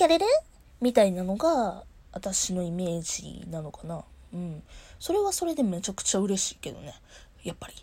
[0.00, 0.24] キャレレ
[0.80, 4.02] みたいなのが、私のイメージなのかな。
[4.32, 4.62] うん。
[4.98, 6.94] それはそれでめちゃくちゃ嬉しいけどね。
[7.44, 7.74] やっぱり。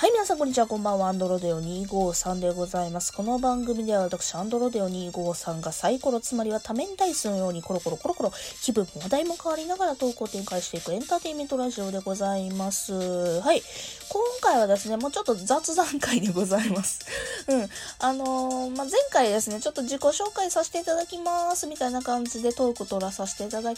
[0.00, 0.68] はい、皆さんこんにちは。
[0.68, 1.08] こんばんは。
[1.08, 3.12] アンドロデオ253でございます。
[3.12, 8.32] この番組では私、アンドロデオ253がサイコロ、つまりは多面ダイスのようにコロコロコロコロ
[8.62, 12.92] 気分も話題も変わりながら投稿を展開していくエンターテインメントラジオでございます。
[13.40, 13.60] はい。
[14.08, 17.00] 今回はですね、もうちょっと雑談会でございます。
[17.48, 17.68] うん。
[17.98, 23.72] あのー、まあ、前回ですね、ちょっと自己紹介させていただきますみたいな感じでトーク取らさせていただ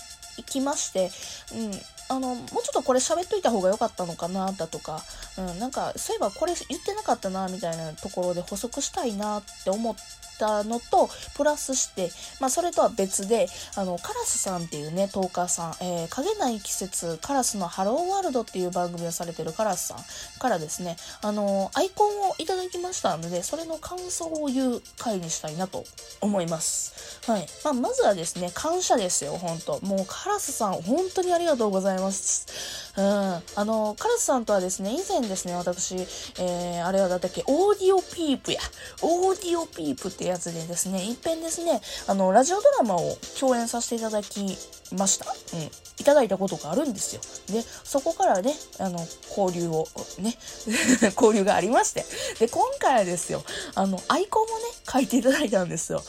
[0.45, 1.11] きまして、
[1.55, 2.00] うん。
[2.11, 5.01] あの、もうちょっとこれ喋っといた方が良かったのかな、だとか、
[5.39, 9.95] うん、なんか、そういえばこれ言ってなかったな、みたいなところで補足したいなって思っ
[10.41, 19.99] たのと、プラスして、まあ、それとは別で、あの、カラスさんっていうね、トーカーさん、えー、影ない季節、カラスのハローワールドっていう番組をされてるカラスさん
[20.41, 25.85] からですね、あの、アイコンをいただきましたので、それの感想を言う回にしたいなと
[26.21, 27.21] 思います。
[27.31, 27.47] はい。
[27.65, 32.91] まあ、まずはですね、感謝ですよ、本当もうカラスさん、本当にありがとうございます。
[32.97, 33.05] うん。
[33.05, 35.97] あの、カラスさんとはですね、以前ですね、私、
[36.39, 38.61] えー、あれはだったっけ、オーディオピープや。
[39.03, 44.57] オーディオピープってやつでですね、いっぺんですね、あの、ラジオドラマを共演させていただき
[44.93, 45.27] ました。
[45.55, 45.71] うん。
[46.01, 47.21] いただいたことがあるんですよ。
[47.55, 48.99] で、そこからね、あの、
[49.37, 49.87] 交流を、
[50.19, 50.37] ね、
[51.15, 52.07] 交流がありまして。
[52.39, 56.03] で、今回はですよ、あの、アイコンもね、書いていただいたんですよ。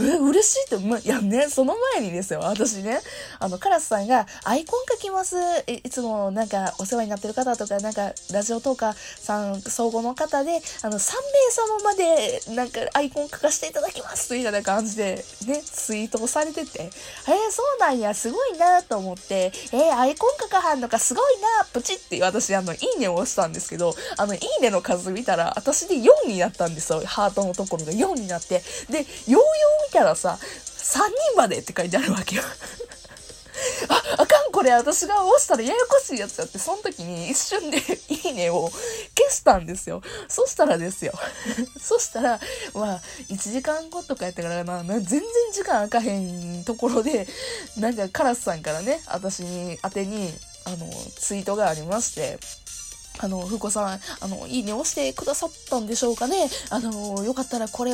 [0.00, 3.00] え、嬉しいって、ま、いやね、その前にですよ、私ね、
[3.38, 5.36] あの、カラスさんが、アイコン書きます。
[5.66, 16.90] いいつもなんかお世話になってる方とか、なんかラジオトーカーさん総合の方で、あの、3名様までなんかアイコン書かせていただきますというような感じでね、ツイートをされてて、えー、
[17.50, 27.02] そうなんや、すごいなと思って、えー、アイコン書かはんのかすごいなプチって私あの、いいねを押したんですけど、あの、いいねの数見たら、私で4になったんですよ。
[27.04, 28.62] ハートのところが4になって。
[28.90, 29.38] で、44見
[29.92, 30.98] たらさ、3
[31.32, 32.42] 人までって書いてあるわけよ。
[34.72, 37.78] あ、あかん、これ私が押したらややこしいやつやって、その時に一瞬で
[38.08, 38.70] いいねを
[39.16, 40.02] 消したんですよ。
[40.28, 41.12] そしたらですよ。
[41.80, 42.40] そしたら、
[42.74, 45.22] まあ、1時間後とかやったからな、全然
[45.52, 47.26] 時間空かへんところで、
[47.76, 50.32] なんかカラスさんからね、私に、宛てに、
[50.64, 52.38] あの、ツイートがありまして、
[53.18, 56.50] あの、ふうこさん、あの、いいね押してくださったんでしょうかね。
[56.70, 57.92] あの、よかったらこれ、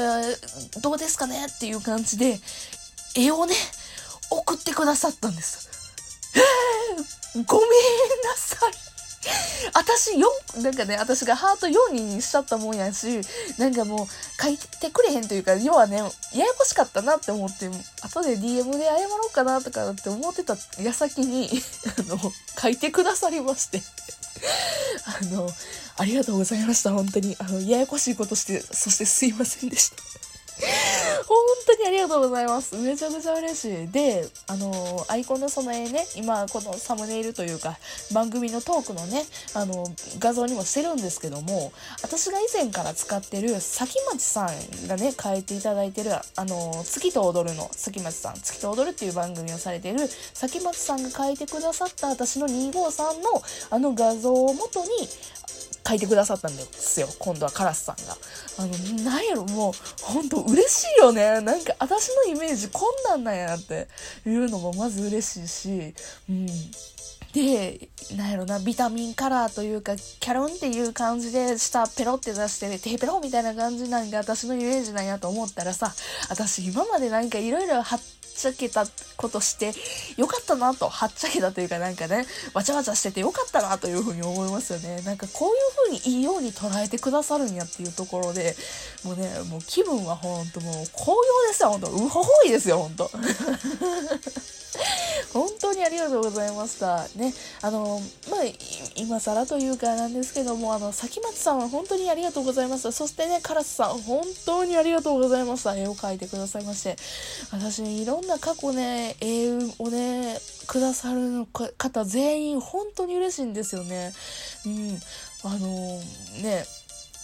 [0.81, 2.41] どうですかねっていう感じで、
[3.15, 3.55] 絵をね、
[4.31, 5.80] 送ってくださったんです。
[7.35, 7.69] ごめん
[8.25, 8.91] なさい。
[9.75, 10.13] 私
[10.57, 13.21] 4、なんかね、私がハート4にしちゃったもんやし、
[13.59, 16.09] なんかもう書いてくれへんというか、要はね、やや
[16.59, 17.69] こしかったなって思って、
[18.03, 21.51] 後で DM で謝ろうかなとかって思ってた矢先に、
[21.99, 22.19] あの、
[22.59, 23.83] 書いてくださりまして。
[25.05, 25.51] あの、
[25.99, 27.37] ありがとうございました、本当に。
[27.39, 29.97] あの、ややこしいことして、そしてすいませんでした。
[31.27, 31.37] 本
[31.77, 32.77] 当にありがとうございます。
[32.77, 33.89] めちゃくちゃ嬉しい。
[33.89, 37.79] で、あの、アイコンのその絵ね、今このサムネイルというか、
[38.13, 39.87] 番組のトークのね、あの、
[40.19, 41.73] 画像にもしてるんですけども、
[42.03, 54.89] 私が以前から使ってる、崎町さんがね、書いていただいてる、あの、月と踊るの、崎町さん、月と踊るっていう番組をされてる、崎町さんが書いてくださった私の253のあの画像をもとに、
[55.87, 57.09] 書いてくださったんですよ。
[57.19, 58.17] 今度はカラスさんが。
[58.59, 61.41] あの、なんやろ、もう、ほんと嬉しいよね。
[61.41, 63.89] なんか、私のイメージこんなんなんやって
[64.27, 65.95] いうのもまず嬉しいし、
[66.29, 66.47] うん。
[67.33, 75.93] で、なんやろな、ビタミンカラーというか、キャロンっていう感じで下ペロって出して、テーペロみたいな感じなんが私のイメージなんやと思ったらさ、
[76.29, 78.87] 私今までなんかいろいろ貼って、ちゃけた
[79.17, 79.73] ことして
[80.17, 85.03] よかったなと、はっちゃけたというかなんかね、わちゃわちゃしててよかったなというふうに思いますよね。
[85.03, 85.49] なんかこう
[85.89, 88.57] いうふうにいいように捉えてくださるんやっていうところで、
[89.05, 91.91] もうね、もう気分はほんともう紅葉ですよ、ほんと。
[91.91, 93.11] うほほいですよ、ほんと。
[95.33, 97.07] 本当にありがとうございました。
[97.17, 97.33] ね、
[97.63, 98.41] あの、まあ、
[98.97, 102.93] 今更というかなんですけども、あの、崎松さんは本当にありがとうございました。
[102.93, 105.77] そしてね、カラスさん、本当にありがとうございました。
[105.77, 106.97] 絵を描いてくださいまして。
[107.53, 114.13] 私、いろんな過去ね、絵をね、くださる方全員本当に嬉しいんですよね。
[114.67, 115.01] うん。
[115.43, 115.69] あの、
[116.43, 116.65] ね、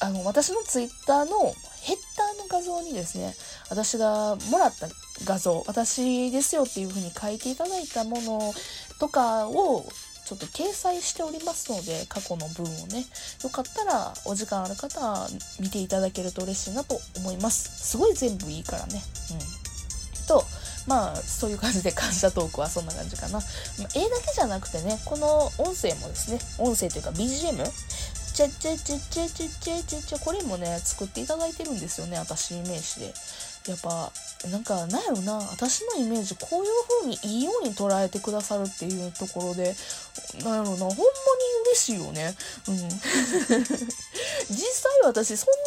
[0.00, 3.34] あの、私のツイッターのヘッダーの画像にですね、
[3.70, 4.88] 私がもらった
[5.24, 8.54] 画像、私ですよっていう風に書いていただいたもの
[8.98, 9.86] とかを
[10.26, 13.04] ちょっと掲載しておりますので、過去の文をね、
[13.44, 15.28] よかったらお時間ある方は
[15.60, 17.90] 見ていただけると嬉しいなと思います。
[17.90, 19.00] すごい全部いいからね。
[19.30, 20.26] うん。
[20.26, 20.44] と、
[20.86, 23.34] まあ、そういう感じで感謝トークはそんな感じかな。
[23.34, 23.42] まあ、
[23.94, 27.64] 絵だけじゃなくてね、この音声もですね、音声というか BGM
[28.36, 33.14] ちゃちゃちゃちゃちゃちゃちゃちゃこれもね、作っていただいてるんですよね、私イメージで。
[33.70, 34.12] やっぱ
[34.48, 36.70] なんかなんやろな私のイメージこういう
[37.02, 39.74] 風にいいように捉えてくださるっていうところで
[40.44, 40.94] なんやろなほんまに
[41.66, 42.36] 嬉しいよね
[42.68, 42.90] うん実際
[45.02, 45.64] 私そんなに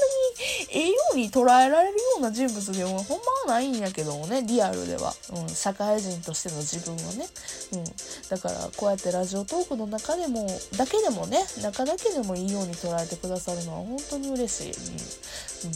[0.72, 7.26] ええように捉えられるような人物でもほんまはないんやけどもねリアルでは、うん、社会人としての自分はね、
[7.74, 7.84] うん、
[8.30, 15.76] だからこうやってラジオトークの中でもだけでもね中だけでもいいように捉えてくださるのは本当に嬉しい、うん、うん、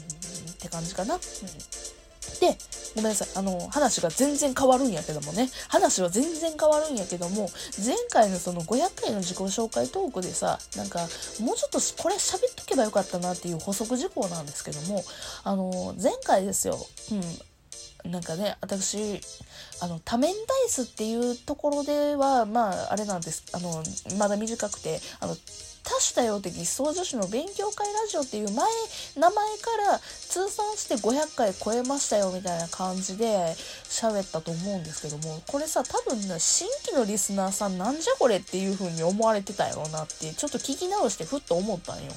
[0.51, 1.19] って感じかな、うん。
[2.39, 2.57] で、
[2.95, 3.27] ごめんなさい。
[3.35, 5.49] あの、話が全然変わるんやけどもね。
[5.67, 7.49] 話は全然変わるんやけども、
[7.83, 10.99] 前回のその500回の自己紹介トークでさ、なんか、
[11.39, 15.03] もうちょっとこれ喋っとけばよかったなっていう補足事項なんですけども、
[15.43, 16.85] あの、前回ですよ。
[17.11, 18.11] うん。
[18.11, 19.21] なんかね、私、
[19.79, 23.45] あの、多面ダイスっていうところでは、まあ、あれなんです。
[23.53, 23.81] あの、
[24.17, 25.37] まだ短くて、あの、
[25.83, 28.65] 多種多様的思想女子の勉強会ラジオっていう前、
[29.17, 33.53] 名前から通算して500回超えましたよみたいな感じで
[33.89, 42.11] 喋ったと思うんですけども、これさ、多分ね、新規のリスナーさんなんじゃこれっていう風に思われてたよなって、ちょっと聞き直してふっと思ったんよ。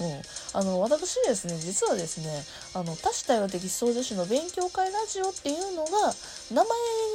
[0.00, 0.60] うん。
[0.60, 5.90] あの、私ですね、実はですね、あの、多種多様的思想女子の勉強会ラジオっていうのが、
[6.50, 6.64] 名前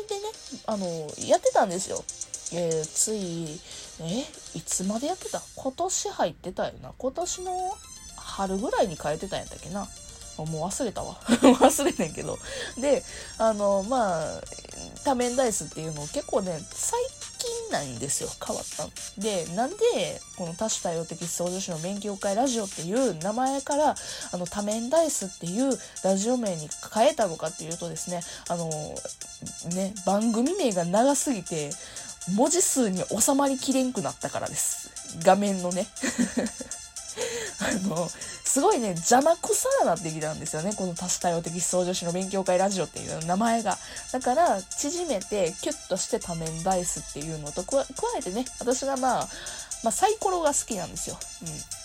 [0.07, 0.31] でね、
[0.65, 0.87] あの、
[1.27, 2.03] やってたんですよ。
[2.53, 3.59] えー、つい、
[3.99, 4.23] え
[4.57, 5.39] いつまでやってた？
[5.55, 6.91] 今年入ってたよな。
[6.97, 7.77] 今年の
[8.15, 9.87] 春ぐらいに変えてたんやったっけな。
[10.37, 11.15] もう忘れたわ。
[11.25, 12.37] 忘れねんけど。
[12.79, 13.03] で、
[13.37, 14.41] あの、まあ、
[15.03, 16.99] 多面ダイスっていうの結構ね、最
[17.39, 18.29] 近なんですよ。
[18.45, 19.77] 変わったんで、なんで、
[20.37, 23.95] この多種多様的思想女子の勉強会ラジオっていう名前から、
[24.31, 28.69] あの、多面ダイスっていうラジオ名に変えたのかっていうとですね、あの、
[29.73, 31.71] ね、番組名が長すぎて、
[32.35, 34.91] 文字数に収まりきれんくなったからです。
[35.23, 35.87] 画面のね。
[37.59, 38.09] あの、
[38.43, 40.73] すごいね、邪魔くさなってきたんですよね。
[40.75, 43.77] この多種多様的思想女子の勉強会ラジオっていう名前が。
[44.11, 47.85] だから、縮めて、キュッとして多面ダイスっていうのと加
[48.17, 49.29] えてね、私がまあ、
[49.83, 51.17] まあ、サイコロが好きなんですよ。
[51.43, 51.77] うん。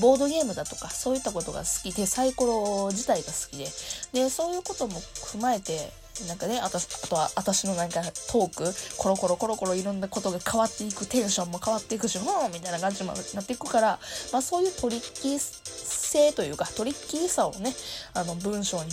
[0.00, 3.66] ボードゲームだとかそういったことが好きでサイコロ自体が好きで
[4.12, 5.90] でそういうことも踏まえて
[6.24, 13.98] なんかね、あとあとは私のなんかトーク、コロコロコロコロいろんなことが変わっていく、テンションも変わっていくしも、うみたいな感じになっていくから、
[14.32, 17.74] まあそういうトリッキー性というか、トリッキーさをね、
[18.14, 18.90] あの文章に、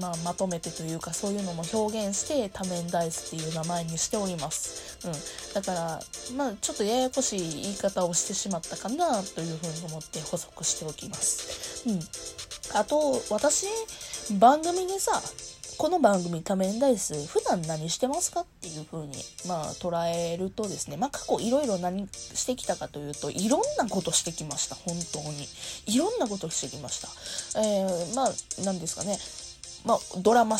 [0.00, 4.98] まあ、まとめてというか、そういうのも表現して、多面ダイスっていう名前にしております。
[5.06, 5.12] うん。
[5.54, 6.00] だから、
[6.36, 11.88] まあちょっとややこしい言い方をしてしまったかなというふうに思って補足しておきます。
[11.88, 12.00] うん。
[12.72, 13.66] あと、私、
[14.38, 15.22] 番組でさ、
[15.76, 19.14] この番組仮面ダイス普段何してますかっていう風に
[19.48, 25.46] まあ捉えるとですねまあ過去いろいろ何してきたかというといろんなことしてきました本当に。
[25.86, 27.60] いろんなことしてきました。
[27.60, 28.32] えー、まあ
[28.64, 29.18] 何ですかね。
[29.84, 30.56] まあ、ドラマ、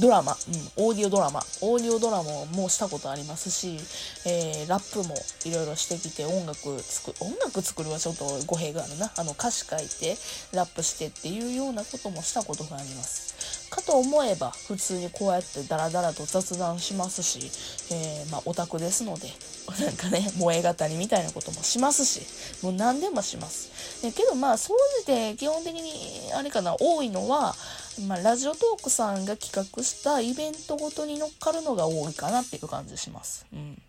[0.00, 3.78] ドラマ、うん、オーディオドラマ、オーディオドラマもしたことありますし、
[4.26, 9.12] えー、ラップもいろいろしてきて、音楽作、音楽作るはちょっと語弊があるな。
[9.16, 10.16] あの、歌詞書いて、
[10.52, 13.34] ラップしてっていうようなこともしたことがあります。
[13.70, 17.50] かと思えば、普通にこうやってダラダラと雑談しますし、
[17.92, 19.28] えー、まあ、オタクですので、
[19.80, 22.22] なんかね、萌え語りみたいなこともしますし、
[22.62, 23.68] もう何でもします。
[24.02, 27.56] けどまあ、総じて基本的に、あれかな、多いのは、
[28.02, 33.46] まあ、ラジオトークさんが企画したイベントごとに乗っかるのが多いかなっていう感じします。
[33.52, 33.80] うん。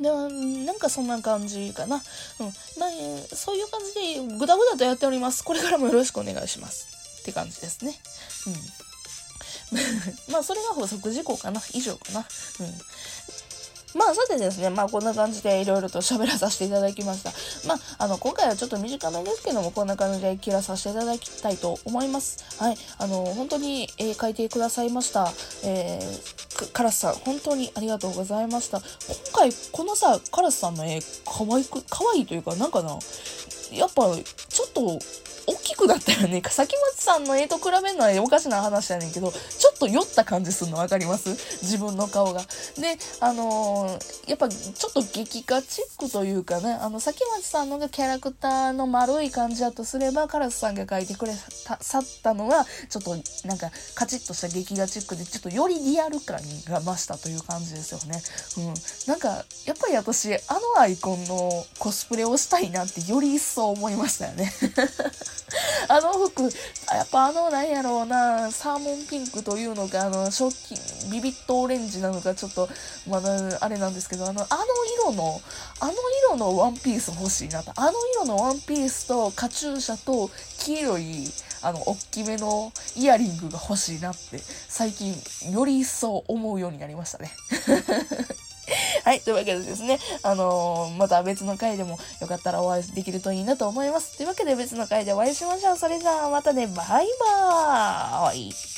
[0.00, 0.10] で、
[0.64, 1.96] なんかそんな感じかな。
[1.96, 2.02] うん。
[2.78, 2.90] まあ、
[3.34, 3.94] そういう感じ
[4.28, 5.42] で、ぐだぐだとやっております。
[5.42, 7.20] これからもよろしくお願いします。
[7.22, 7.94] って感じですね。
[8.46, 8.54] うん。
[10.32, 11.60] まあ、それが補足事項かな。
[11.72, 12.20] 以上かな。
[12.20, 12.26] うん。
[13.94, 17.30] まあ、さてですね、まあ、こんな感じでいろいろと喋らさせていただきました。
[17.66, 22.44] まあ、あの、今回はちょっと短めですけども、こんな感じで切らさせていただきたいと思います。
[22.62, 22.76] はい。
[22.98, 25.32] あの、本当に絵描いてくださいました。
[25.64, 28.78] えー、カラスさん、本当にありがとうございました。
[28.78, 28.86] 今
[29.32, 32.98] 回、このさ、カラスさんの絵、可愛く、可愛いというか、なんかな、
[33.72, 34.02] やっぱ、
[34.48, 34.98] ちょっと、
[35.48, 36.42] 大きくなったよね。
[36.46, 41.30] 崎松さんの絵と比べるのはおかしな話やねんけど、ちょっと酔った感じするの分かります？
[41.62, 42.42] 自分の顔が。
[42.76, 51.32] で、あのー、やっぱちょっと劇画チックというかね、あの、崎松さんのがキャラクターの丸い感じだとすれば、カラスさんが描いてくれ
[51.64, 58.20] た、さったのは、ちょっとなんかカチッとした劇画チックで、ちょっとよりリアル感が増したという感じですよね。
[58.58, 58.74] うん。
[59.06, 59.28] なんか、
[59.64, 60.38] やっぱり私、あ
[60.76, 64.52] のアイコンのコスプレをしたいなってより一層思いましたよね。
[65.88, 72.68] あの服、やっぱあの、なんやろうな、サーモンピンクというのか、あの、ショッキンビビットオレンジなのか、ちょっと、
[73.08, 74.64] まだ、あれなんですけど、あの、あの
[75.02, 75.40] 色の、
[75.80, 75.92] あの
[76.30, 77.72] 色のワンピース欲しいなと。
[77.76, 85.14] あの色のワンピースと、カチューシャと、黄色い、あの、大きめのイヤリングが欲しいなって、最近、
[85.50, 87.32] より一層思うようになりましたね。
[89.04, 89.20] はい。
[89.20, 94.16] というわけでですね、あのー、また別の回でもよかったらお会いできるといいなと思います。
[94.16, 95.76] というわけで別の回でお会いしましょう。
[95.76, 98.77] それじゃあまたね、バイバーイ。